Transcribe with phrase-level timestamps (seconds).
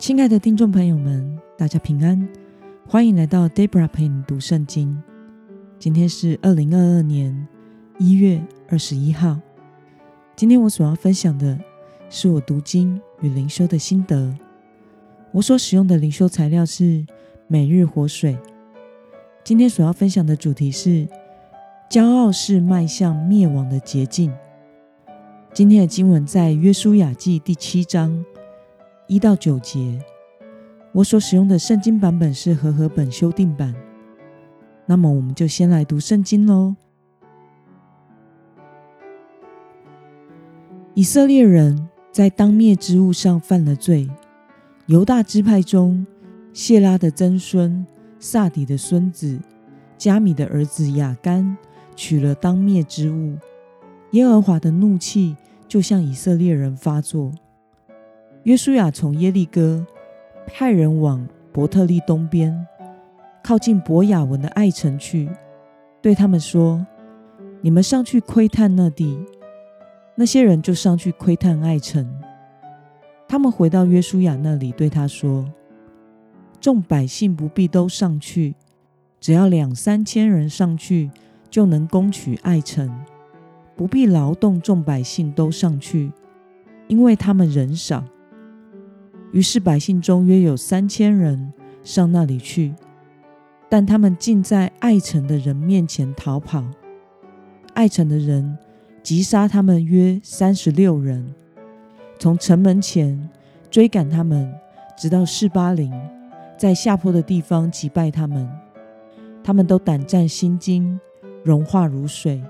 [0.00, 2.26] 亲爱的听众朋友们，大家平安，
[2.88, 4.98] 欢迎来到 Debra 陪你读圣经。
[5.78, 7.46] 今天是二零二二年
[7.98, 9.38] 一月二十一号。
[10.34, 11.60] 今天我所要分享的
[12.08, 14.34] 是我读经与灵修的心得。
[15.32, 17.04] 我所使用的灵修材料是
[17.46, 18.38] 每日活水。
[19.44, 21.06] 今天所要分享的主题是：
[21.90, 24.32] 骄傲是迈向灭亡的捷径。
[25.52, 28.24] 今天的经文在约书亚记第七章
[29.10, 30.00] 一到九节。
[30.92, 33.74] 我所使用的圣经版本是和合本修订版。
[34.86, 36.76] 那么，我们就先来读圣经喽。
[40.94, 44.08] 以色列人在当灭之物上犯了罪。
[44.86, 46.06] 犹大支派中，
[46.52, 47.84] 谢拉的曾孙
[48.20, 49.40] 萨底的孙子
[49.98, 51.56] 加米的儿子雅干
[51.96, 53.36] 取了当灭之物。
[54.12, 57.32] 耶和华的怒气就向以色列人发作。
[58.44, 59.86] 约书亚从耶利哥
[60.46, 62.66] 派人往伯特利东边，
[63.42, 65.28] 靠近伯雅文的爱城去，
[66.00, 66.86] 对他们说
[67.60, 69.18] ：“你们上去窥探那地。”
[70.16, 72.10] 那些人就上去窥探爱城。
[73.28, 75.46] 他们回到约书亚那里，对他说
[76.60, 78.54] ：“众百姓不必都上去，
[79.20, 81.10] 只要两三千人上去，
[81.50, 82.90] 就能攻取爱城。”
[83.76, 86.10] 不必劳动众百姓都上去，
[86.88, 88.02] 因为他们人少。
[89.32, 91.52] 于是百姓中约有三千人
[91.84, 92.74] 上那里去，
[93.68, 96.64] 但他们竟在爱城的人面前逃跑。
[97.74, 98.58] 爱城的人
[99.02, 101.34] 击杀他们约三十六人，
[102.18, 103.30] 从城门前
[103.70, 104.52] 追赶他们，
[104.96, 105.92] 直到示巴林，
[106.58, 108.50] 在下坡的地方击败他们。
[109.42, 111.00] 他们都胆战心惊，
[111.42, 112.42] 融化如水。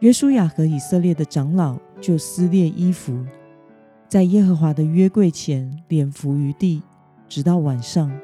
[0.00, 3.24] 约书亚和以色列的长老就撕裂衣服，
[4.14, 6.80] 在耶和华的约柜前脸伏于地，
[7.28, 8.16] 直到晚上。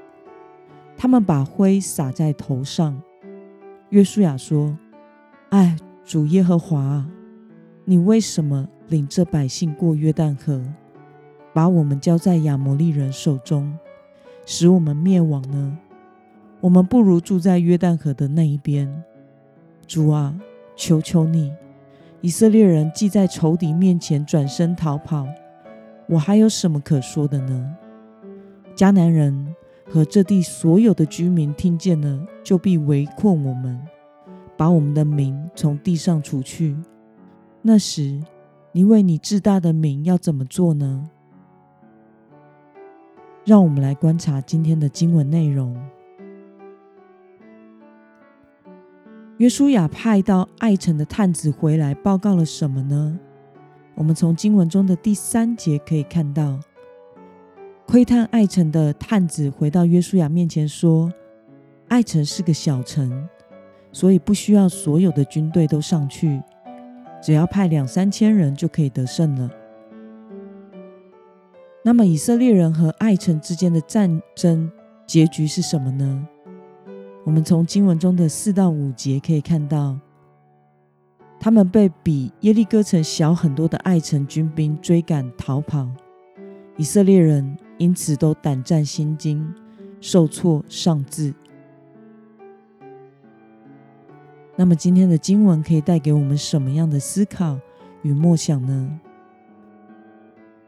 [0.96, 3.02] 他们把灰撒在头上。
[3.89, 4.79] 约书亚说
[5.50, 7.05] ：“哎，主耶和华，
[7.84, 10.62] 你为什么领这百姓过约旦河，
[11.52, 13.77] 把我们交在亚摩利人手中，
[14.46, 15.77] 使我们灭亡呢？
[16.61, 19.02] 我们不如住在约旦河的那一边。
[19.89, 20.39] 主啊，
[20.77, 21.52] 求求你！”
[22.23, 25.27] 以色列人既在仇敌面前转身逃跑，
[26.11, 27.77] 我还有什么可说的呢？
[28.75, 29.55] 迦南人
[29.89, 33.81] 和这地所有的居民听见了，就必围困我们，
[34.57, 36.77] 把我们的名从地上除去。
[37.63, 38.21] 那时，
[38.73, 41.09] 你为你至大的名要怎么做呢？
[43.45, 45.81] 让我们来观察今天的经文内容。
[49.37, 53.17] 约书亚派到爱城的探子回来，报告了什么呢？
[54.00, 56.58] 我们从经文中的第三节可以看到，
[57.86, 61.12] 窥探爱城的探子回到约书亚面前说
[61.88, 63.28] ：“爱城是个小城，
[63.92, 66.40] 所以不需要所有的军队都上去，
[67.22, 69.50] 只要派两三千人就可以得胜了。”
[71.84, 74.72] 那么，以色列人和爱城之间的战争
[75.06, 76.27] 结局是什么呢？
[77.27, 79.98] 我们从经文中的四到五节可以看到，
[81.40, 85.89] 他们被比耶利哥城小很多的爱城军兵追赶逃跑，
[86.77, 89.50] 以色列人因此都胆战心惊，
[90.02, 91.34] 受挫丧志。
[94.55, 97.58] 那么今天的经文可以带给我们什么样的思考
[98.02, 99.00] 与默想呢？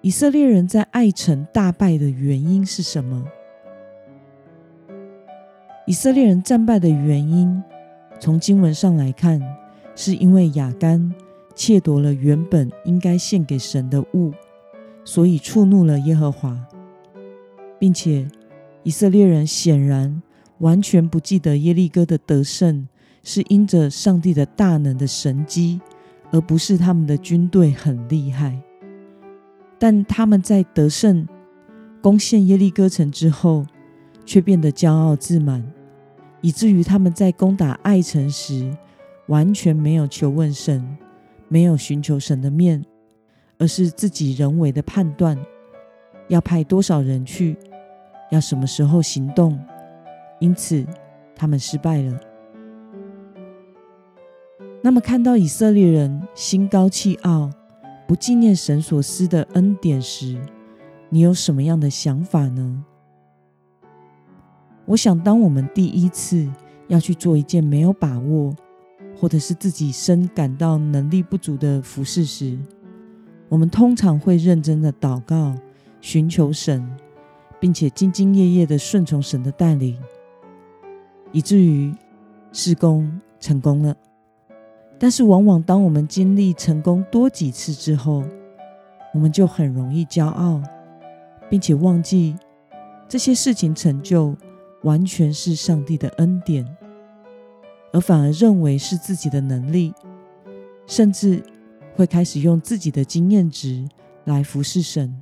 [0.01, 3.23] 以色列人在爱城大败的原因是什么？
[5.87, 7.63] 以色列人战败的原因，
[8.19, 9.39] 从经文上来看，
[9.95, 11.15] 是因为亚干
[11.55, 14.33] 窃夺了原本应该献给神的物，
[15.05, 16.59] 所以触怒了耶和华，
[17.79, 18.27] 并且
[18.83, 20.23] 以色列人显然
[20.59, 22.89] 完全不记得耶利哥的得胜
[23.23, 25.81] 是因着上帝的大能的神机，
[26.31, 28.59] 而不是他们的军队很厉害。
[29.79, 31.27] 但他们在得胜
[32.01, 33.67] 攻陷耶利哥城之后，
[34.25, 35.63] 却变得骄傲自满，
[36.41, 38.77] 以至于他们在攻打爱城时，
[39.27, 40.99] 完全没有求问神，
[41.49, 42.85] 没有寻求神的面，
[43.59, 45.39] 而是自己人为的判断，
[46.29, 47.57] 要派多少人去，
[48.31, 49.59] 要什么时候行动，
[50.41, 50.85] 因此
[51.35, 52.21] 他们失败了。
[54.83, 57.49] 那么，看到以色列人心高气傲，
[58.09, 60.37] 不纪念神所施的恩典时，
[61.09, 62.85] 你有什么样的想法呢？
[64.85, 66.51] 我想，当我们第一次
[66.89, 68.53] 要去做一件没有把握，
[69.23, 72.59] 或者是自己深感到能力不足的服饰时，
[73.49, 75.55] 我们通常会认真的祷告，
[76.01, 76.85] 寻求神，
[77.61, 79.97] 并且兢兢业业的顺从神的带领，
[81.31, 81.95] 以至于
[82.51, 83.97] 施工成功了。
[84.99, 88.25] 但是，往往当我们经历成功多几次之后，
[89.15, 90.61] 我们就很容易骄傲，
[91.49, 92.35] 并且忘记
[93.09, 94.35] 这些事情成就
[94.83, 96.67] 完全是上帝的恩典，
[97.93, 99.95] 而反而认为是自己的能力，
[100.87, 101.43] 甚至。
[101.95, 103.87] 会开始用自己的经验值
[104.25, 105.15] 来服侍神。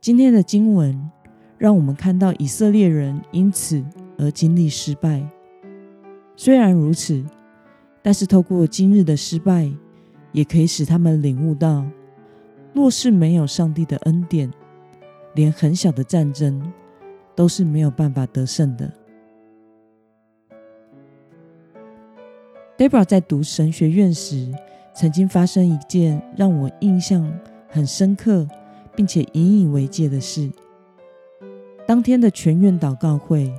[0.00, 1.10] 今天的经文
[1.58, 3.84] 让我们看到以色列人因此
[4.16, 5.22] 而经历失败。
[6.34, 7.22] 虽然如此，
[8.00, 9.70] 但是透过今日的失败，
[10.32, 11.84] 也可以使他们领悟到，
[12.72, 14.50] 若是没有上帝的恩典，
[15.34, 16.72] 连很小的战争
[17.36, 18.90] 都是没有办法得胜的。
[22.76, 24.52] Debra 在读神学院时。
[24.96, 27.28] 曾经发生一件让我印象
[27.68, 28.46] 很深刻，
[28.94, 30.48] 并且引以为戒的事。
[31.84, 33.52] 当天的全院祷告会，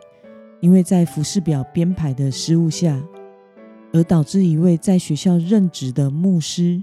[0.61, 2.97] 因为在服饰表编排的失误下，
[3.91, 6.81] 而导致一位在学校任职的牧师，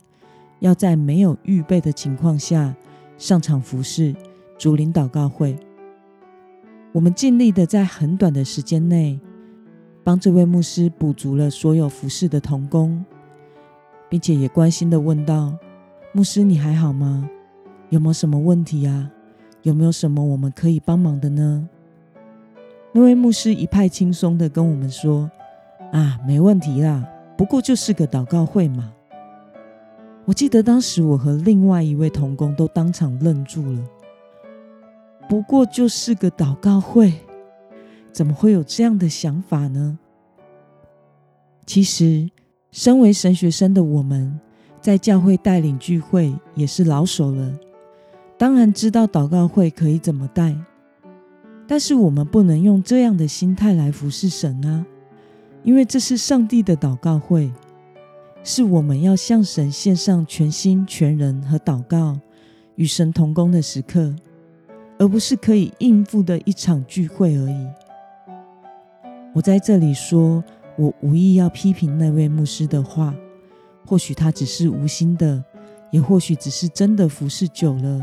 [0.58, 2.76] 要在没有预备的情况下
[3.17, 4.14] 上场服饰
[4.58, 5.56] 主领祷告会。
[6.93, 9.19] 我们尽力的在很短的时间内，
[10.04, 13.04] 帮这位牧师补足了所有服侍的童工。
[14.08, 15.56] 并且也关心的问道
[16.12, 17.26] ：“牧师，你还好吗？
[17.88, 19.10] 有没有什么问题啊？
[19.62, 21.66] 有没有什么我们可以帮忙的呢？”
[22.93, 25.31] 那位牧师一派轻松的跟我们说
[25.93, 27.08] ：“啊，没问题啦，
[27.38, 28.93] 不过就是个祷告会嘛。”
[30.26, 33.78] 我记得当时我和另外一位童工都当场愣住了。
[35.26, 37.14] 不过就是个祷告会，
[38.12, 39.98] 怎么会有这样的想法呢？
[41.66, 42.30] 其实。
[42.70, 44.40] 身为神学生的我们，
[44.80, 47.52] 在教会带领聚会也是老手了，
[48.38, 50.56] 当然知道祷告会可以怎么带。
[51.68, 54.86] 但是我们不能用这样的心态来服侍神啊，
[55.62, 57.52] 因为这是上帝的祷告会，
[58.42, 62.18] 是我们要向神献上全心全人和祷告，
[62.76, 64.16] 与神同工的时刻，
[64.98, 67.66] 而不是可以应付的一场聚会而已。
[69.34, 70.43] 我在这里说。
[70.76, 73.14] 我无意要批评那位牧师的话，
[73.84, 75.44] 或许他只是无心的，
[75.90, 78.02] 也或许只是真的服侍久了，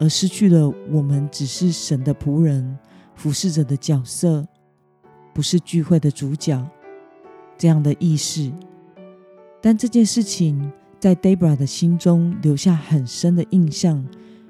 [0.00, 2.76] 而失去了我们只是神的仆人、
[3.14, 4.44] 服侍者的角色，
[5.32, 6.60] 不是聚会的主角
[7.56, 8.50] 这样的意识。
[9.62, 14.04] 但这件事情在 Debra 的心中留下很深的印象，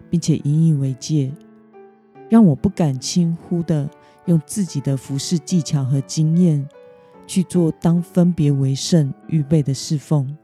[0.08, 1.30] 并且引以为戒，
[2.30, 3.90] 让我不敢轻忽的
[4.28, 6.64] 用自己的服侍技巧和经验。
[7.28, 10.34] 去做当分别为圣预备的侍奉。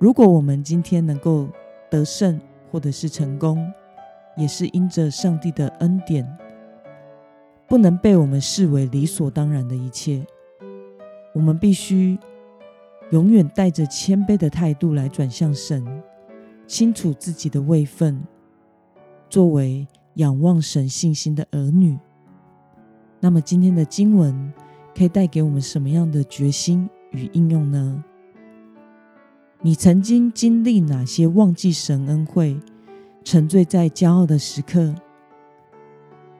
[0.00, 1.48] 如果我们今天能够
[1.88, 2.40] 得胜
[2.72, 3.64] 或者是成功，
[4.36, 6.26] 也是因着上帝的恩典，
[7.68, 10.26] 不能被我们视为理所当然的一切。
[11.32, 12.18] 我们必须
[13.12, 15.86] 永远带着谦卑的态度来转向神，
[16.66, 18.20] 清楚自己的位分，
[19.30, 21.96] 作为仰望神信心的儿女。
[23.24, 24.52] 那么今天的经文。
[24.94, 28.04] 可以带给我们什么样的决心与应用呢？
[29.60, 32.56] 你曾经经历哪些忘记神恩惠、
[33.24, 34.94] 沉醉在骄傲的时刻？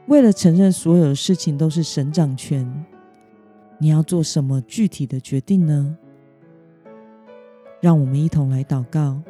[0.07, 2.85] 为了承认所有事情都是神掌权，
[3.79, 5.99] 你要做什么具体的决定呢？
[7.81, 9.21] 让我们一同来祷告。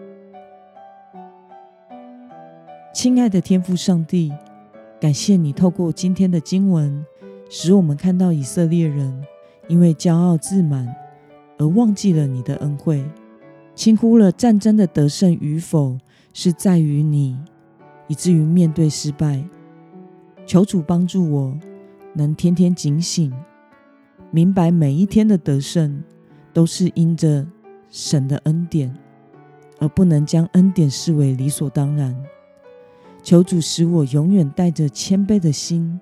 [2.92, 4.30] 亲爱的天父上帝，
[5.00, 7.02] 感谢你透过今天的经文。
[7.48, 9.24] 使我们看到以色列人
[9.68, 10.94] 因为骄傲自满
[11.58, 13.04] 而忘记了你的恩惠，
[13.74, 15.96] 轻忽了战争的得胜与否
[16.32, 17.38] 是在于你，
[18.08, 19.42] 以至于面对失败。
[20.46, 21.58] 求主帮助我，
[22.12, 23.32] 能天天警醒，
[24.30, 26.02] 明白每一天的得胜
[26.52, 27.46] 都是因着
[27.88, 28.94] 神的恩典，
[29.78, 32.14] 而不能将恩典视为理所当然。
[33.22, 35.98] 求主使我永远带着谦卑的心。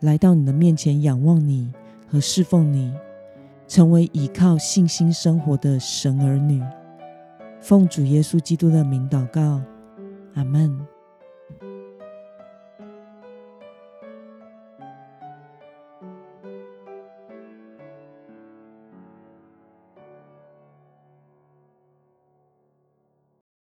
[0.00, 1.72] 来到你的面前，仰望你
[2.08, 2.92] 和侍奉你，
[3.68, 6.62] 成为依靠信心生活的神儿女。
[7.60, 9.60] 奉主耶稣基督的名祷告，
[10.34, 10.78] 阿门。